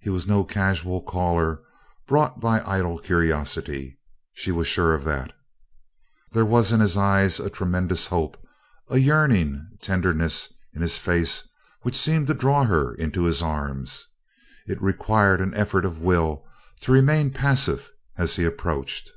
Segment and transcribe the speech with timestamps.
[0.00, 1.60] He was no casual caller
[2.06, 3.98] brought by idle curiosity,
[4.34, 5.32] she was sure of that.
[6.32, 8.36] There was in his eyes a tremendous hope,
[8.90, 11.48] and a yearning tenderness in his face
[11.84, 14.06] which seemed to draw her into his arms.
[14.66, 16.44] It required an effort of will
[16.82, 19.10] to remain passive as he approached.